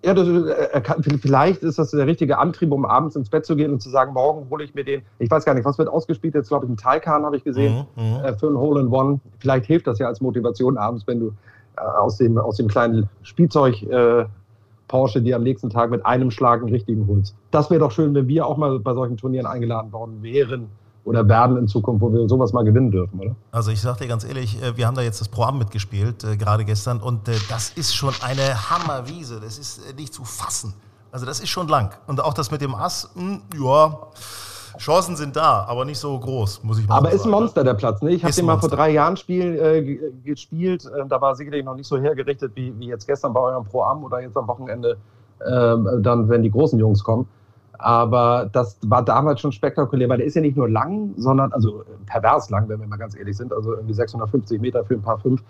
Ja, 0.05 0.13
das, 0.13 0.27
äh, 0.27 0.81
kann, 0.81 1.01
vielleicht 1.01 1.63
ist 1.63 1.79
das 1.79 1.91
der 1.91 2.05
richtige 2.05 2.37
Antrieb, 2.37 2.71
um 2.71 2.85
abends 2.85 3.15
ins 3.15 3.29
Bett 3.29 3.45
zu 3.45 3.55
gehen 3.55 3.71
und 3.71 3.81
zu 3.81 3.89
sagen, 3.89 4.13
morgen 4.13 4.49
hole 4.49 4.63
ich 4.63 4.75
mir 4.75 4.83
den, 4.83 5.01
ich 5.19 5.31
weiß 5.31 5.45
gar 5.45 5.53
nicht, 5.53 5.63
was 5.63 5.77
wird 5.77 5.87
ausgespielt, 5.87 6.35
jetzt 6.35 6.49
glaube 6.49 6.65
ich 6.65 6.71
ein 6.71 6.77
Taycan 6.77 7.23
habe 7.23 7.37
ich 7.37 7.43
gesehen, 7.45 7.85
mhm, 7.95 8.03
mhm. 8.03 8.37
für 8.37 8.47
ein 8.47 8.57
Hole-in-One 8.57 9.21
vielleicht 9.39 9.65
hilft 9.65 9.87
das 9.87 9.99
ja 9.99 10.07
als 10.07 10.19
Motivation 10.19 10.77
abends, 10.77 11.07
wenn 11.07 11.21
du 11.21 11.27
äh, 11.77 11.81
aus, 11.81 12.17
dem, 12.17 12.37
aus 12.37 12.57
dem 12.57 12.67
kleinen 12.67 13.09
Spielzeug 13.21 13.81
äh, 13.83 14.25
Porsche 14.89 15.21
dir 15.21 15.37
am 15.37 15.43
nächsten 15.43 15.69
Tag 15.69 15.89
mit 15.89 16.05
einem 16.05 16.31
Schlag 16.31 16.59
einen 16.59 16.69
richtigen 16.69 17.07
holst. 17.07 17.33
Das 17.51 17.69
wäre 17.69 17.79
doch 17.79 17.91
schön, 17.91 18.13
wenn 18.13 18.27
wir 18.27 18.45
auch 18.45 18.57
mal 18.57 18.79
bei 18.79 18.93
solchen 18.93 19.15
Turnieren 19.15 19.47
eingeladen 19.47 19.91
worden 19.93 20.21
wären 20.21 20.67
oder 21.05 21.27
werden 21.27 21.57
in 21.57 21.67
Zukunft, 21.67 22.01
wo 22.01 22.13
wir 22.13 22.27
sowas 22.29 22.53
mal 22.53 22.63
gewinnen 22.63 22.91
dürfen, 22.91 23.19
oder? 23.19 23.35
Also 23.51 23.71
ich 23.71 23.81
sag 23.81 23.97
dir 23.97 24.07
ganz 24.07 24.23
ehrlich, 24.23 24.61
äh, 24.61 24.77
wir 24.77 24.87
haben 24.87 24.95
da 24.95 25.01
jetzt 25.01 25.19
das 25.19 25.27
Programm 25.27 25.57
mitgespielt, 25.57 26.23
äh, 26.23 26.37
gerade 26.37 26.63
gestern, 26.63 27.01
und 27.01 27.27
äh, 27.27 27.33
das 27.49 27.71
ist 27.71 27.93
schon 27.93 28.13
eine 28.21 28.69
Hammerwiese. 28.69 29.39
Das 29.41 29.57
ist 29.57 29.79
äh, 29.89 29.93
nicht 29.93 30.13
zu 30.13 30.23
fassen. 30.23 30.73
Also 31.11 31.25
das 31.25 31.39
ist 31.39 31.49
schon 31.49 31.67
lang. 31.67 31.91
Und 32.07 32.21
auch 32.23 32.33
das 32.33 32.51
mit 32.51 32.61
dem 32.61 32.73
Ass, 32.73 33.11
mh, 33.15 33.21
hm, 33.21 33.41
ja, 33.63 33.97
Chancen 34.77 35.15
sind 35.15 35.35
da, 35.35 35.65
aber 35.67 35.85
nicht 35.85 35.99
so 35.99 36.17
groß, 36.17 36.63
muss 36.63 36.79
ich 36.79 36.87
mal 36.87 36.95
aber 36.95 37.05
sagen. 37.05 37.13
Aber 37.13 37.15
ist 37.15 37.25
ein 37.25 37.31
Monster 37.31 37.63
der 37.63 37.73
Platz, 37.75 38.01
ne? 38.01 38.11
Ich 38.11 38.23
habe 38.23 38.33
den 38.33 38.45
mal 38.45 38.57
vor 38.57 38.69
drei 38.69 38.89
Jahren 38.89 39.17
Spiel, 39.17 39.59
äh, 39.59 40.11
gespielt. 40.23 40.85
Äh, 40.85 41.05
da 41.07 41.21
war 41.21 41.35
sicherlich 41.35 41.63
noch 41.63 41.75
nicht 41.75 41.87
so 41.87 41.99
hergerichtet 41.99 42.53
wie, 42.55 42.73
wie 42.79 42.87
jetzt 42.87 43.05
gestern 43.05 43.33
bei 43.33 43.41
eurem 43.41 43.65
Pro-Am 43.65 44.03
oder 44.03 44.21
jetzt 44.21 44.37
am 44.37 44.47
Wochenende, 44.47 44.97
dann, 45.45 46.29
wenn 46.29 46.41
die 46.41 46.51
großen 46.51 46.79
Jungs 46.79 47.03
kommen. 47.03 47.27
Aber 47.83 48.49
das 48.53 48.77
war 48.83 49.03
damals 49.03 49.41
schon 49.41 49.51
spektakulär, 49.51 50.07
weil 50.07 50.19
der 50.19 50.25
ist 50.25 50.35
ja 50.35 50.41
nicht 50.41 50.55
nur 50.55 50.69
lang, 50.69 51.13
sondern, 51.17 51.51
also 51.51 51.83
pervers 52.05 52.49
lang, 52.49 52.69
wenn 52.69 52.79
wir 52.79 52.87
mal 52.87 52.95
ganz 52.95 53.13
ehrlich 53.13 53.35
sind, 53.35 53.51
also 53.51 53.73
irgendwie 53.73 53.93
650 53.93 54.61
Meter 54.61 54.85
für 54.85 54.93
ein 54.93 55.01
paar 55.01 55.19
fünf. 55.19 55.43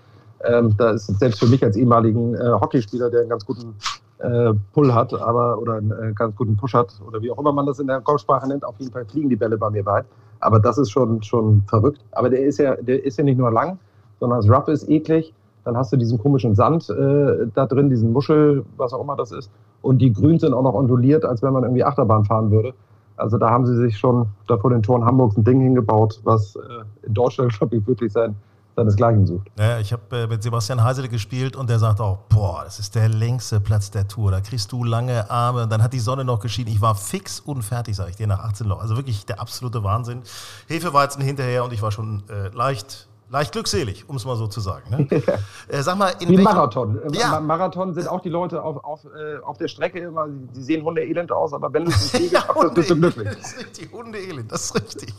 Ähm, 0.44 0.74
da 0.76 0.92
ist 0.94 1.06
selbst 1.20 1.40
für 1.40 1.46
mich 1.46 1.64
als 1.64 1.78
ehemaligen 1.78 2.34
äh, 2.34 2.40
Hockeyspieler, 2.60 3.12
der 3.12 3.20
einen 3.22 3.30
ganz 3.30 3.46
guten 3.46 3.76
äh, 4.18 4.52
Pull 4.74 4.92
hat, 4.92 5.14
aber 5.14 5.60
oder 5.60 5.76
einen 5.76 5.92
äh, 5.92 6.14
ganz 6.16 6.36
guten 6.36 6.58
Push 6.58 6.74
hat, 6.74 7.00
oder 7.08 7.22
wie 7.22 7.30
auch 7.30 7.38
immer 7.38 7.54
man 7.54 7.68
das 7.68 7.78
in 7.78 7.86
der 7.86 8.02
Golfsprache 8.02 8.48
nennt, 8.48 8.66
auf 8.66 8.80
jeden 8.80 8.92
Fall 8.92 9.06
fliegen 9.06 9.30
die 9.30 9.36
Bälle 9.36 9.60
bei 9.60 9.70
mir 9.70 9.86
weit. 9.86 10.06
Aber 10.40 10.60
das 10.60 10.80
ist 10.80 10.90
schon, 10.90 11.22
schon 11.22 11.62
verrückt. 11.68 12.00
Aber 12.14 12.32
der 12.32 12.44
ist 12.44 12.58
ja, 12.58 12.76
der 12.78 13.06
ist 13.06 13.20
ja 13.20 13.24
nicht 13.24 13.38
nur 13.38 13.52
lang, 13.52 13.78
sondern 14.20 14.42
das 14.42 14.50
Rough 14.50 14.70
ist 14.70 14.90
eklig. 14.90 15.36
Dann 15.66 15.78
hast 15.78 15.94
du 15.94 15.98
diesen 15.98 16.18
komischen 16.18 16.56
Sand 16.56 16.90
äh, 16.90 17.48
da 17.54 17.66
drin, 17.66 17.90
diesen 17.90 18.12
Muschel, 18.12 18.66
was 18.78 18.94
auch 18.94 19.02
immer 19.02 19.16
das 19.16 19.32
ist. 19.32 19.50
Und 19.82 20.00
die 20.00 20.12
Grüns 20.12 20.42
sind 20.42 20.54
auch 20.54 20.64
noch 20.64 20.74
onduliert, 20.74 21.26
als 21.26 21.42
wenn 21.42 21.54
man 21.54 21.64
irgendwie 21.64 21.84
Achterbahn 21.84 22.26
fahren 22.26 22.52
würde. 22.52 22.74
Also 23.16 23.38
da 23.38 23.50
haben 23.50 23.66
sie 23.66 23.76
sich 23.76 23.98
schon 23.98 24.28
da 24.48 24.58
vor 24.58 24.72
den 24.72 24.82
Toren 24.82 25.06
Hamburgs 25.06 25.38
ein 25.38 25.44
Ding 25.44 25.62
hingebaut, 25.62 26.20
was 26.24 26.56
äh, 26.56 26.60
in 27.06 27.14
Deutschland, 27.14 27.54
glaube 27.58 27.76
ich, 27.76 27.88
wirklich 27.88 28.12
sein, 28.12 28.36
seinesgleichen 28.76 29.26
sucht. 29.28 29.48
Ja, 29.58 29.80
ich 29.80 29.94
habe 29.94 30.02
äh, 30.12 30.28
mit 30.28 30.42
Sebastian 30.42 30.84
Heisele 30.84 31.08
gespielt 31.08 31.56
und 31.56 31.70
der 31.70 31.80
sagt 31.80 32.02
auch, 32.02 32.18
boah, 32.30 32.64
das 32.64 32.80
ist 32.80 32.96
der 32.96 33.10
längste 33.10 33.60
Platz 33.60 33.92
der 33.92 34.08
Tour. 34.08 34.32
Da 34.32 34.42
kriegst 34.42 34.72
du 34.72 34.84
lange 34.84 35.30
Arme. 35.30 35.64
Und 35.64 35.72
dann 35.72 35.84
hat 35.84 35.94
die 35.94 36.00
Sonne 36.00 36.26
noch 36.26 36.40
geschienen. 36.40 36.72
Ich 36.72 36.82
war 36.82 36.96
fix 36.96 37.40
und 37.40 37.62
fertig, 37.62 37.96
sage 37.96 38.10
ich 38.10 38.16
dir, 38.16 38.28
nach 38.28 38.40
18 38.40 38.68
Loch. 38.68 38.82
Also 38.82 38.98
wirklich 38.98 39.26
der 39.26 39.40
absolute 39.40 39.84
Wahnsinn. 39.84 40.22
Hefeweizen 40.68 41.22
hinterher 41.22 41.64
und 41.64 41.72
ich 41.72 41.82
war 41.82 41.92
schon 41.92 42.24
äh, 42.30 42.50
leicht 42.56 43.08
leicht 43.34 43.52
glückselig, 43.52 44.06
um 44.08 44.16
es 44.16 44.26
mal 44.26 44.36
so 44.36 44.46
zu 44.46 44.62
sagen. 44.62 44.90
Ne? 44.92 45.08
äh, 45.68 45.82
sag 45.82 45.98
mal, 45.98 46.14
in 46.20 46.30
Wie. 46.30 46.38
Marathon. 46.38 47.02
Ja. 47.14 47.40
Marathon 47.40 47.94
sind 47.96 48.08
auch 48.08 48.22
die 48.22 48.30
Leute 48.30 48.64
auf, 48.64 48.84
auf, 48.84 49.06
äh, 49.06 49.40
auf 49.44 49.58
der 49.58 49.68
Strecke 49.68 50.00
immer, 50.00 50.28
die 50.30 50.62
sehen 50.62 50.84
hundeelend 50.86 51.32
aus, 51.32 51.52
aber 51.52 51.74
wenn 51.74 51.86
du 51.86 51.92
es 51.92 52.14
nicht 52.14 52.32
ja, 52.32 52.46
bist 52.74 52.92
du 52.92 52.96
glücklich. 52.96 53.28
Das 53.34 53.54
ist 53.54 53.60
richtig, 53.60 53.92
Hundeelend, 53.92 54.52
das 54.52 54.66
ist 54.66 54.76
richtig. 54.76 55.14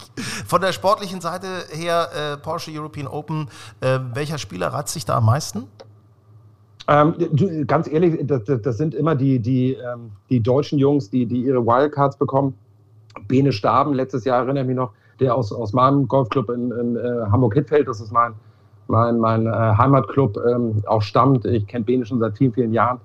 Von 0.47 0.61
der 0.61 0.73
sportlichen 0.73 1.21
Seite 1.21 1.47
her, 1.71 2.09
äh, 2.14 2.37
Porsche 2.37 2.71
European 2.71 3.09
Open, 3.09 3.49
äh, 3.80 3.99
welcher 4.14 4.38
Spieler 4.38 4.68
reizt 4.68 4.92
sich 4.92 5.04
da 5.04 5.16
am 5.16 5.26
meisten? 5.26 5.66
Ähm, 6.87 7.14
du, 7.33 7.64
ganz 7.66 7.88
ehrlich, 7.88 8.21
das, 8.25 8.42
das, 8.44 8.76
sind 8.76 8.94
immer 8.94 9.16
die, 9.16 9.40
die, 9.40 9.73
ähm, 9.73 10.12
die 10.30 10.40
deutschen 10.40 10.78
Jungs, 10.78 11.11
die, 11.11 11.26
die 11.26 11.42
ihre 11.42 11.66
Wildcards 11.66 12.16
bekommen. 12.16 12.54
Bene 13.26 13.52
Staben, 13.52 13.92
letztes 13.92 14.25
Jahr 14.25 14.44
erinnere 14.44 14.62
ich 14.62 14.68
mich 14.68 14.76
noch, 14.76 14.92
der 15.21 15.35
aus, 15.35 15.52
aus 15.52 15.73
meinem 15.73 16.09
Golfclub 16.09 16.50
in, 16.50 16.71
in 16.73 16.97
äh, 16.97 17.26
Hamburg-Hittfeld, 17.30 17.88
das 17.88 18.00
ist 18.00 18.12
mein, 18.12 18.35
mein, 18.88 19.18
mein 19.18 19.47
äh, 19.47 19.50
Heimatclub, 19.50 20.37
ähm, 20.47 20.83
auch 20.87 21.02
stammt. 21.02 21.44
Ich 21.47 21.66
kenne 21.66 21.85
Bene 21.85 22.04
schon 22.04 22.21
seit 22.21 22.37
vielen, 22.37 22.52
vielen 22.52 22.73
Jahren. 22.73 23.00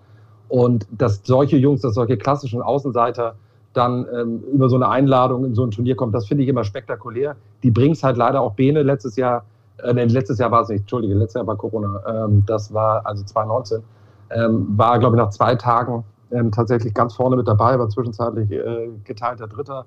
Und 0.48 0.88
dass 0.92 1.22
solche 1.24 1.58
Jungs, 1.58 1.82
dass 1.82 1.94
solche 1.94 2.18
klassischen 2.18 2.62
Außenseiter 2.62 3.36
dann 3.74 4.08
ähm, 4.13 4.42
über 4.51 4.68
so 4.68 4.75
eine 4.75 4.89
Einladung 4.89 5.46
in 5.46 5.54
so 5.54 5.63
ein 5.63 5.72
Turnier 5.72 5.96
kommen, 5.96 6.12
das 6.12 6.28
finde 6.28 6.44
ich 6.44 6.50
immer 6.50 6.63
spektakulär. 6.63 7.36
Die 7.63 7.72
bringt 7.72 7.98
es 7.98 8.04
halt 8.04 8.18
leider 8.18 8.42
auch 8.42 8.54
Bene 8.54 8.82
letztes 8.82 9.16
Jahr, 9.16 9.44
äh, 9.84 9.94
nee, 9.94 10.06
letztes 10.06 10.39
Jahr 10.39 10.51
war 10.51 10.62
es 10.62 10.70
nicht, 10.70 10.82
Entschuldige, 10.82 11.13
letztes 11.13 11.36
Jahr 11.36 11.48
war 11.48 11.56
Corona, 11.56 12.25
ähm, 12.25 12.44
das 12.48 12.74
war 12.74 13.06
also 13.06 13.24
2019, 13.24 13.84
ähm, 14.32 14.68
war 14.75 14.98
glaube 14.98 15.16
ich 15.16 15.22
nach 15.22 15.30
zwei 15.30 15.56
Tagen 15.56 16.04
ähm, 16.32 16.51
tatsächlich 16.51 16.94
ganz 16.94 17.13
vorne 17.13 17.36
mit 17.36 17.48
dabei, 17.48 17.78
war 17.78 17.89
zwischenzeitlich 17.89 18.51
äh, 18.51 18.89
geteilter 19.04 19.48
Dritter 19.48 19.86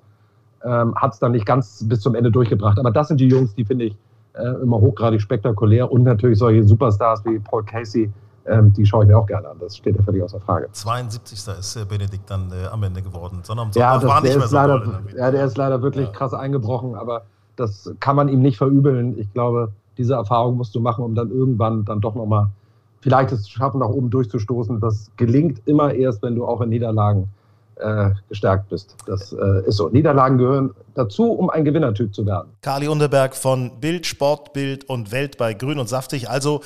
ähm, 0.65 0.95
hat 0.95 1.13
es 1.13 1.19
dann 1.19 1.31
nicht 1.33 1.45
ganz 1.45 1.85
bis 1.87 2.01
zum 2.01 2.15
Ende 2.15 2.31
durchgebracht. 2.31 2.79
Aber 2.79 2.91
das 2.91 3.07
sind 3.07 3.19
die 3.19 3.27
Jungs, 3.27 3.53
die 3.55 3.65
finde 3.65 3.85
ich 3.85 3.97
äh, 4.33 4.61
immer 4.61 4.79
hochgradig 4.79 5.21
spektakulär 5.21 5.91
und 5.91 6.03
natürlich 6.03 6.39
solche 6.39 6.63
Superstars 6.63 7.23
wie 7.25 7.39
Paul 7.39 7.63
Casey, 7.63 8.11
ähm, 8.45 8.73
die 8.73 8.85
schaue 8.85 9.03
ich 9.03 9.07
mir 9.09 9.17
auch 9.17 9.27
gerne 9.27 9.49
an. 9.49 9.57
Das 9.59 9.77
steht 9.77 9.95
ja 9.95 10.03
völlig 10.03 10.23
außer 10.23 10.39
Frage. 10.39 10.67
72. 10.71 11.47
ist 11.59 11.75
äh, 11.75 11.85
Benedikt 11.85 12.29
dann 12.29 12.51
äh, 12.51 12.67
am 12.67 12.83
Ende 12.83 13.01
geworden. 13.01 13.39
Sondern 13.43 13.69
ja, 13.75 13.95
das, 13.95 14.05
war 14.05 14.21
nicht 14.21 14.37
mehr 14.37 14.47
so 14.47 14.55
leider, 14.55 15.01
ja, 15.15 15.31
der 15.31 15.45
ist 15.45 15.57
leider 15.57 15.81
wirklich 15.81 16.07
ja. 16.07 16.13
krass 16.13 16.33
eingebrochen, 16.33 16.95
aber 16.95 17.23
das 17.55 17.93
kann 17.99 18.15
man 18.15 18.27
ihm 18.27 18.41
nicht 18.41 18.57
verübeln. 18.57 19.17
Ich 19.19 19.31
glaube, 19.33 19.71
diese 19.97 20.15
Erfahrung 20.15 20.57
musst 20.57 20.73
du 20.75 20.79
machen, 20.79 21.05
um 21.05 21.15
dann 21.15 21.29
irgendwann 21.29 21.85
dann 21.85 22.01
doch 22.01 22.15
nochmal 22.15 22.47
vielleicht 23.01 23.31
es 23.31 23.49
schaffen, 23.49 23.79
nach 23.79 23.89
oben 23.89 24.09
durchzustoßen. 24.09 24.79
Das 24.79 25.11
gelingt 25.17 25.61
immer 25.65 25.93
erst, 25.93 26.23
wenn 26.23 26.35
du 26.35 26.45
auch 26.45 26.61
in 26.61 26.69
Niederlagen 26.69 27.29
äh, 27.77 28.11
gestärkt 28.29 28.69
bist. 28.69 28.95
Das 29.05 29.33
äh, 29.33 29.67
ist 29.67 29.77
so. 29.77 29.89
Niederlagen 29.89 30.37
gehören 30.37 30.71
dazu, 30.95 31.31
um 31.31 31.49
ein 31.49 31.65
Gewinnertyp 31.65 32.13
zu 32.13 32.25
werden. 32.25 32.51
Kali 32.61 32.87
Unterberg 32.87 33.35
von 33.35 33.79
Bild, 33.79 34.05
Sport, 34.05 34.53
Bild 34.53 34.89
und 34.89 35.11
Welt 35.11 35.37
bei 35.37 35.53
Grün 35.53 35.79
und 35.79 35.89
Saftig. 35.89 36.29
Also 36.29 36.61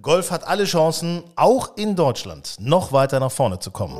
Golf 0.00 0.30
hat 0.30 0.46
alle 0.46 0.64
Chancen, 0.64 1.22
auch 1.36 1.76
in 1.76 1.96
Deutschland 1.96 2.56
noch 2.60 2.92
weiter 2.92 3.20
nach 3.20 3.32
vorne 3.32 3.58
zu 3.58 3.70
kommen. 3.70 3.96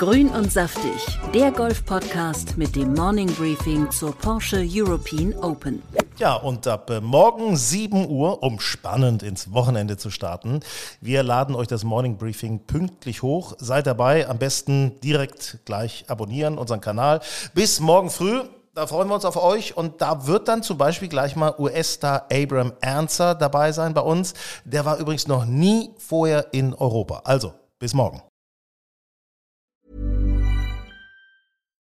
Grün 0.00 0.30
und 0.30 0.50
saftig, 0.50 1.18
der 1.34 1.52
Golf-Podcast 1.52 2.56
mit 2.56 2.74
dem 2.74 2.94
Morning 2.94 3.30
Briefing 3.34 3.90
zur 3.90 4.16
Porsche 4.16 4.66
European 4.66 5.34
Open. 5.34 5.82
Ja, 6.16 6.36
und 6.36 6.66
ab 6.66 6.88
äh, 6.88 7.02
morgen 7.02 7.54
7 7.54 8.08
Uhr, 8.08 8.42
um 8.42 8.60
spannend 8.60 9.22
ins 9.22 9.52
Wochenende 9.52 9.98
zu 9.98 10.08
starten, 10.08 10.60
wir 11.02 11.22
laden 11.22 11.54
euch 11.54 11.68
das 11.68 11.84
Morning 11.84 12.16
Briefing 12.16 12.60
pünktlich 12.60 13.20
hoch. 13.20 13.52
Seid 13.58 13.86
dabei, 13.86 14.26
am 14.26 14.38
besten 14.38 14.98
direkt 15.02 15.58
gleich 15.66 16.06
abonnieren, 16.08 16.56
unseren 16.56 16.80
Kanal. 16.80 17.20
Bis 17.52 17.78
morgen 17.78 18.08
früh. 18.08 18.40
Da 18.72 18.86
freuen 18.86 19.08
wir 19.08 19.16
uns 19.16 19.26
auf 19.26 19.36
euch 19.36 19.76
und 19.76 20.00
da 20.00 20.26
wird 20.26 20.48
dann 20.48 20.62
zum 20.62 20.78
Beispiel 20.78 21.08
gleich 21.08 21.36
mal 21.36 21.54
US-Star 21.58 22.26
Abram 22.32 22.72
Ernster 22.80 23.34
dabei 23.34 23.72
sein 23.72 23.92
bei 23.92 24.00
uns. 24.00 24.32
Der 24.64 24.86
war 24.86 24.96
übrigens 24.96 25.28
noch 25.28 25.44
nie 25.44 25.90
vorher 25.98 26.54
in 26.54 26.72
Europa. 26.72 27.20
Also, 27.24 27.52
bis 27.78 27.92
morgen. 27.92 28.22